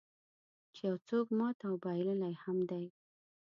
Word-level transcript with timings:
چې 0.75 0.81
یو 0.89 0.97
څوک 1.07 1.27
مات 1.37 1.57
او 1.67 1.73
بایللی 1.83 2.35
هم 2.43 2.57
دی. 2.69 2.85